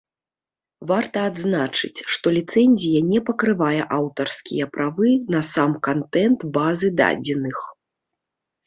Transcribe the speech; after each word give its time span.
Варта 0.91 1.17
адзначыць 1.31 1.99
што 2.15 2.27
ліцэнзія 2.37 2.99
не 3.11 3.19
пакрывае 3.29 3.77
аўтарскія 3.99 4.65
правы 4.79 5.09
на 5.37 5.41
сам 5.55 5.71
кантэнт 5.91 6.39
базы 6.59 6.89
дадзеных. 7.05 7.57